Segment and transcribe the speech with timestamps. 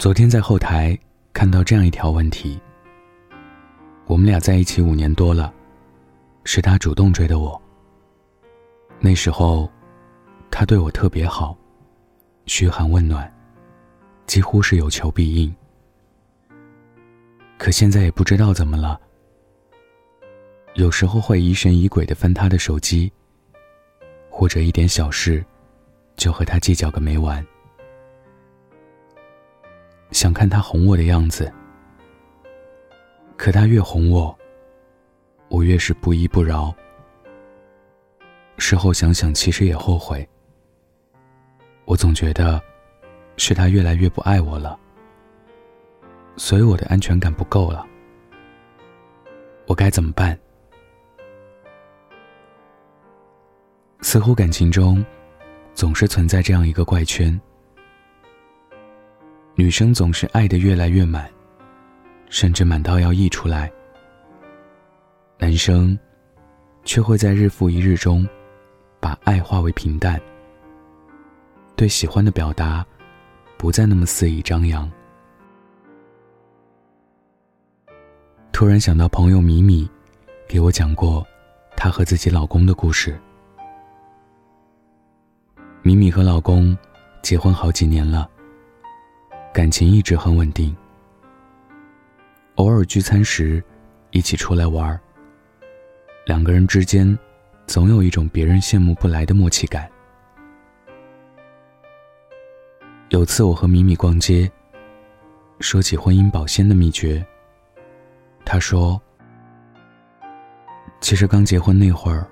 [0.00, 0.98] 昨天在后台
[1.34, 2.58] 看到这样一条问题：
[4.06, 5.52] 我们俩在一起五年多了，
[6.42, 7.60] 是他主动追的我。
[8.98, 9.70] 那时候，
[10.50, 11.54] 他对我特别好，
[12.46, 13.30] 嘘寒问暖，
[14.24, 15.54] 几乎是有求必应。
[17.58, 18.98] 可现在也不知道怎么了，
[20.76, 23.12] 有时候会疑神疑鬼的翻他的手机，
[24.30, 25.44] 或者一点小事，
[26.16, 27.46] 就和他计较个没完。
[30.10, 31.52] 想看他哄我的样子，
[33.36, 34.36] 可他越哄我，
[35.48, 36.74] 我越是不依不饶。
[38.58, 40.28] 事后想想，其实也后悔。
[41.84, 42.60] 我总觉得，
[43.36, 44.78] 是他越来越不爱我了，
[46.36, 47.86] 所以我的安全感不够了。
[49.66, 50.38] 我该怎么办？
[54.02, 55.04] 似乎感情中，
[55.72, 57.40] 总是存在这样一个怪圈。
[59.60, 61.30] 女生总是爱的越来越满，
[62.30, 63.70] 甚至满到要溢出来。
[65.38, 65.98] 男生，
[66.82, 68.26] 却会在日复一日中，
[69.00, 70.18] 把爱化为平淡。
[71.76, 72.82] 对喜欢的表达，
[73.58, 74.90] 不再那么肆意张扬。
[78.52, 79.86] 突然想到朋友米米，
[80.48, 81.22] 给我讲过，
[81.76, 83.20] 她和自己老公的故事。
[85.82, 86.74] 米米和老公，
[87.20, 88.26] 结婚好几年了。
[89.52, 90.74] 感情一直很稳定，
[92.54, 93.62] 偶尔聚餐时，
[94.12, 94.98] 一起出来玩
[96.24, 97.18] 两个人之间，
[97.66, 99.90] 总有一种别人羡慕不来的默契感。
[103.08, 104.48] 有次我和米米逛街，
[105.58, 107.26] 说起婚姻保鲜的秘诀，
[108.44, 109.02] 他说
[111.02, 112.24] ：“其实刚结婚那会儿，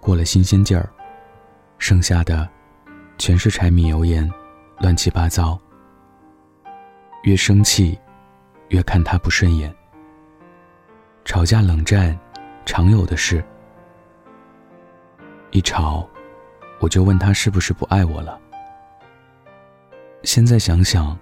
[0.00, 0.86] 过了新鲜劲儿，
[1.78, 2.46] 剩下的，
[3.16, 4.30] 全是柴米油盐，
[4.80, 5.58] 乱七八糟。”
[7.22, 7.96] 越生气，
[8.68, 9.72] 越看他不顺眼。
[11.24, 12.18] 吵架冷战，
[12.66, 13.44] 常有的事。
[15.52, 16.08] 一吵，
[16.80, 18.40] 我就问他是不是不爱我了。
[20.24, 21.16] 现在想想，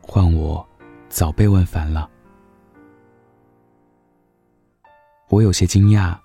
[0.00, 0.64] 换我，
[1.08, 2.08] 早被问烦了。
[5.28, 6.16] 我有些惊讶。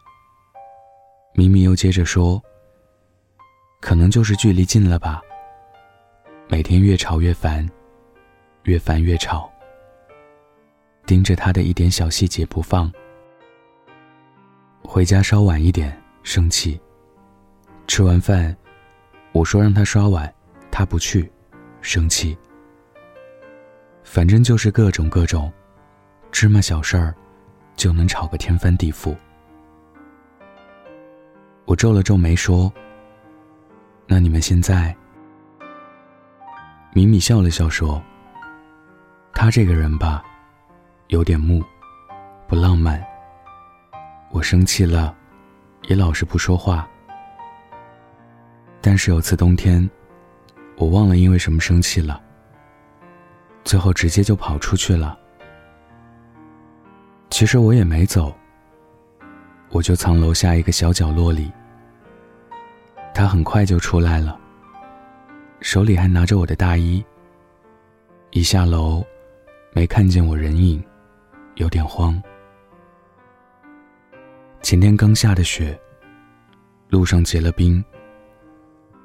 [1.35, 2.40] 明明又接着说
[3.81, 5.19] ：“可能就是距离近了吧。
[6.47, 7.67] 每天越吵越烦。”
[8.63, 9.51] 越烦越吵，
[11.06, 12.91] 盯着他的一点小细节不放。
[14.81, 16.79] 回家稍晚一点，生气。
[17.88, 18.56] 吃完饭，
[19.34, 20.34] 我说让他刷碗，
[20.72, 21.29] 他不去，
[21.81, 22.38] 生气。
[24.06, 25.52] 反正就是各种各种，
[26.31, 27.13] 芝麻小事儿，
[27.75, 29.13] 就能吵个天翻地覆。
[31.66, 32.72] 我皱了皱眉说
[34.07, 34.96] ：“那你们现在？”
[36.96, 38.02] 米米笑了笑说。
[39.43, 40.23] 他这个人吧，
[41.07, 41.61] 有点木，
[42.47, 43.05] 不浪漫。
[44.31, 45.13] 我生气了，
[45.89, 46.87] 也老是不说话。
[48.79, 49.89] 但是有次冬天，
[50.77, 52.21] 我忘了因为什么生气了，
[53.65, 55.19] 最后直接就跑出去了。
[57.29, 58.33] 其实我也没走，
[59.71, 61.51] 我就藏楼下一个小角落里。
[63.13, 64.39] 他很快就出来了，
[65.59, 67.03] 手里还拿着我的大衣。
[68.31, 69.05] 一下楼。
[69.75, 70.84] 没看见我人影，
[71.56, 72.22] 有点慌。
[74.61, 75.78] 前天刚下的雪，
[76.89, 77.84] 路上结了冰。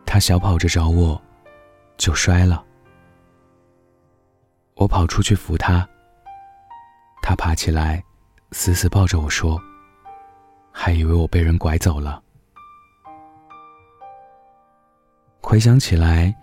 [0.04, 1.20] 他小跑着找我，
[1.96, 2.62] 就摔了。
[4.74, 5.88] 我跑出去扶他，
[7.22, 8.04] 他爬起来，
[8.52, 9.58] 死死抱着我说
[10.70, 12.22] ：“还以为我被人拐走了。”
[15.40, 16.34] 回想起来，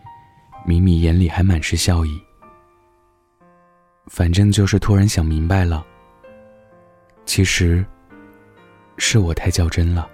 [0.66, 2.25] 米米眼里还满是笑意。
[4.08, 5.86] 反正就是突然想明白了，
[7.26, 7.86] 其实
[8.98, 10.08] 是我太较真了。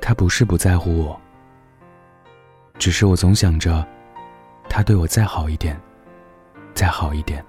[0.00, 1.20] 他不是不在乎我，
[2.78, 3.86] 只是我总想着
[4.68, 5.78] 他对我再好一点，
[6.72, 7.44] 再好一点。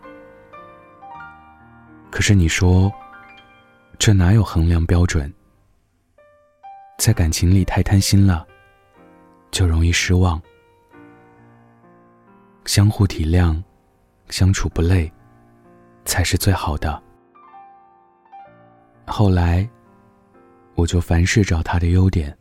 [2.10, 2.92] 可是你说，
[3.98, 5.32] 这哪有衡量标准？
[6.98, 8.46] 在感情里太贪心了，
[9.52, 10.42] 就容易失望。
[12.70, 13.60] 相互体谅，
[14.30, 15.12] 相处不累，
[16.06, 17.02] 才是最好的。
[19.08, 19.68] 后来，
[20.76, 22.38] 我就凡事找他的优点，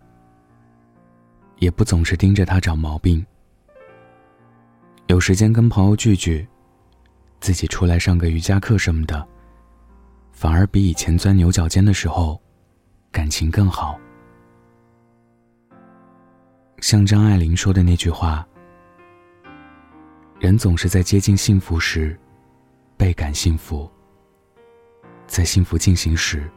[1.60, 3.24] 也不总是盯着他找毛病。
[5.06, 6.46] 有时间跟朋友聚聚，
[7.40, 9.26] 自己出来上个瑜伽课什么的，
[10.32, 12.38] 反而比以前钻牛角尖的时候，
[13.10, 13.98] 感情更好。
[16.80, 18.46] 像张爱玲说的那句话。
[20.38, 22.16] 人总是在接近幸福时，
[22.96, 23.90] 倍感幸福；
[25.26, 26.48] 在幸福进行时，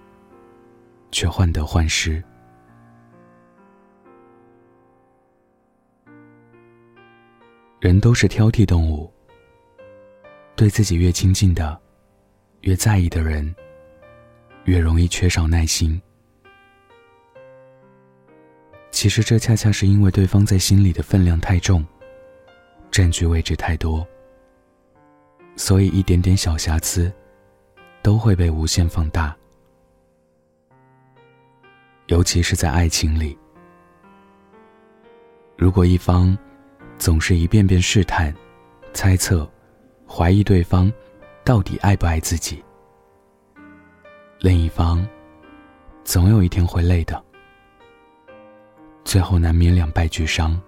[1.11, 2.23] 却患得患失。
[7.79, 9.11] 人都是挑剔动物，
[10.55, 11.81] 对自己越亲近的、
[12.61, 13.53] 越在意的人，
[14.65, 15.99] 越容易缺少耐心。
[18.91, 21.83] 其实这恰恰是因为对方在心里的分量太重，
[22.91, 24.05] 占据位置太多，
[25.55, 27.11] 所以一点点小瑕疵
[28.01, 29.33] 都会被无限放大。
[32.07, 33.37] 尤其是在爱情里，
[35.55, 36.37] 如果一方
[36.97, 38.35] 总是一遍遍试探、
[38.91, 39.49] 猜测、
[40.05, 40.91] 怀疑对方
[41.45, 42.61] 到底爱不爱自己，
[44.39, 45.07] 另一方
[46.03, 47.23] 总有一天会累的。
[49.05, 50.61] 最后难免两败俱伤。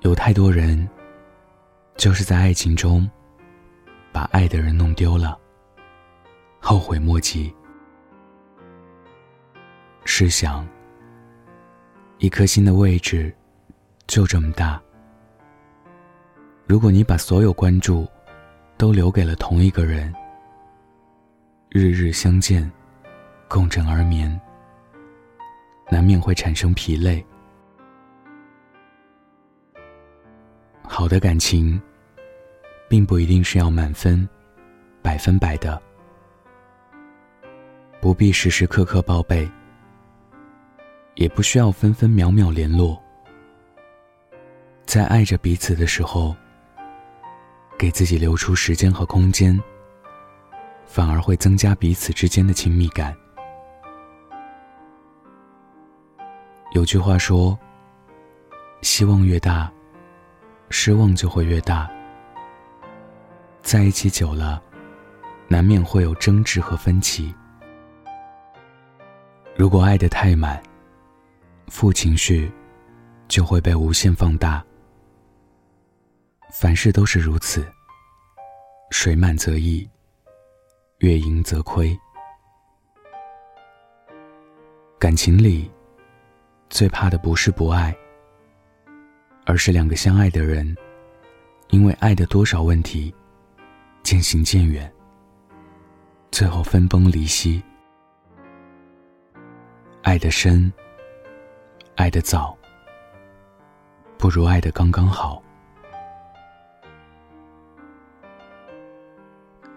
[0.00, 0.88] 有太多人，
[1.96, 3.08] 就是在爱情中，
[4.10, 5.38] 把爱的人弄丢了，
[6.58, 7.54] 后悔莫及。
[10.06, 10.66] 试想，
[12.16, 13.34] 一颗心的位置
[14.06, 14.80] 就这么大，
[16.66, 18.08] 如果你把所有关注
[18.78, 20.10] 都留给了同一个人，
[21.68, 22.68] 日日相见，
[23.48, 24.40] 共枕而眠。
[25.90, 27.24] 难免会产生疲累。
[31.00, 31.80] 好的感情，
[32.86, 34.28] 并不一定是要满分、
[35.00, 35.80] 百分百的，
[38.02, 39.50] 不必时时刻刻报备，
[41.14, 43.02] 也不需要分分秒秒联络。
[44.84, 46.36] 在爱着彼此的时候，
[47.78, 49.58] 给自己留出时间和空间，
[50.84, 53.16] 反而会增加彼此之间的亲密感。
[56.74, 57.58] 有句话说
[58.82, 59.72] ：“希望越大，
[60.70, 61.90] 失望就会越大。”
[63.62, 64.62] 在一起久了，
[65.46, 67.34] 难免会有争执和分歧。
[69.54, 70.60] 如果爱得太满，
[71.68, 72.50] 负情绪
[73.28, 74.64] 就会被无限放大。
[76.50, 77.64] 凡事都是如此，
[78.90, 79.88] 水满则溢，
[80.98, 81.96] 月盈则亏。
[84.98, 85.70] 感情里。
[86.70, 87.92] 最怕的不是不爱，
[89.50, 90.76] 而是两个相爱的人，
[91.70, 93.12] 因为爱的多少问题，
[94.04, 94.88] 渐行渐远，
[96.30, 97.60] 最后分崩离析。
[100.02, 100.72] 爱的深，
[101.96, 102.56] 爱的早，
[104.16, 105.42] 不如爱的刚刚好。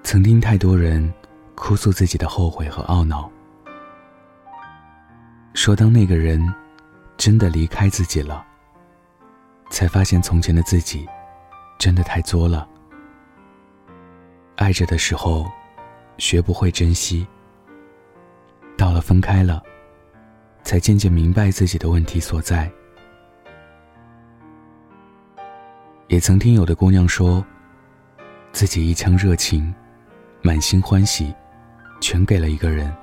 [0.04, 1.12] 曾听太多人
[1.56, 3.28] 哭诉自己的后悔和懊恼，
[5.56, 6.40] 说当那个人。
[7.16, 8.46] 真的离开自己了，
[9.74, 11.04] 才发现从前的自己
[11.80, 12.70] 真的太作了。
[14.56, 15.52] 爱着的时候，
[16.20, 17.25] 学不会珍惜；
[18.78, 19.64] 到了分开了，
[20.62, 22.72] 才渐渐明白自己的问题所在。
[26.08, 27.44] 也曾听有的姑娘说，
[28.52, 29.74] 自己一腔热情、
[30.44, 31.34] 满心欢喜，
[32.00, 32.96] 全给了一个人，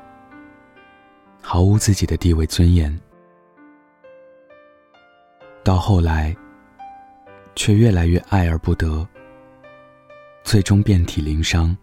[1.42, 2.96] 毫无自己的地位尊严。
[5.64, 6.34] 到后来，
[7.62, 9.06] 却越来越爱而不得，
[10.42, 11.76] 最终遍体鳞伤。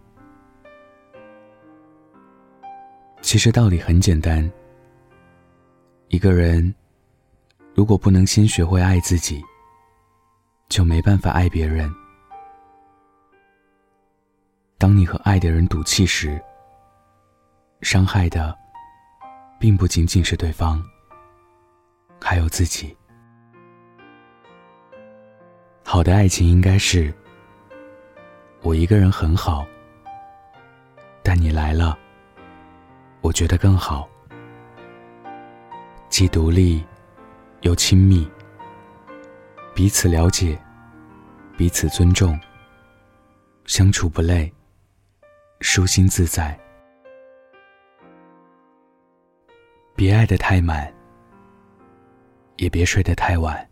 [3.22, 4.50] 其实道理很简单：
[6.08, 6.74] 一个人
[7.76, 9.40] 如果不能先学会爱自己，
[10.68, 11.88] 就没办法爱别人。
[14.78, 16.42] 当你和爱的人赌气时，
[17.82, 18.52] 伤害的
[19.60, 20.82] 并不仅仅是对方，
[22.20, 22.97] 还有自己。
[25.90, 27.10] 好的爱情应该是，
[28.60, 29.66] 我一个人很好，
[31.22, 31.98] 但你来了，
[33.22, 34.06] 我觉得更好。
[36.10, 36.84] 既独立，
[37.62, 38.30] 又亲密，
[39.74, 40.60] 彼此了解，
[41.56, 42.38] 彼此尊重，
[43.64, 44.52] 相处不累，
[45.60, 46.54] 舒心自在。
[49.96, 50.92] 别爱得太满，
[52.56, 53.66] 也别睡得太晚。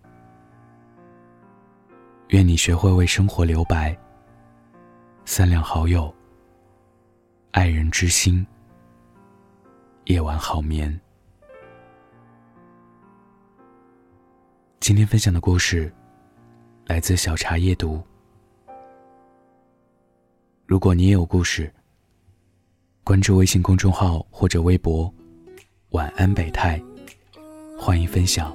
[2.28, 3.96] 愿你学会为生活留白。
[5.24, 6.12] 三两好友，
[7.52, 8.44] 爱人之心，
[10.06, 11.00] 夜晚好眠。
[14.80, 15.92] 今天分享的故事
[16.86, 18.02] 来自小茶夜读。
[20.64, 21.72] 如果你也有故事，
[23.04, 25.12] 关注微信公众号或者微博
[25.90, 26.82] “晚安北泰”，
[27.78, 28.52] 欢迎分享。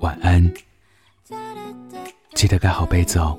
[0.00, 0.52] 晚安。
[2.34, 3.38] 记得盖好被子哦。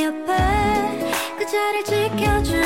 [0.00, 0.32] 옆에
[1.36, 2.61] 그 자리를 지켜줄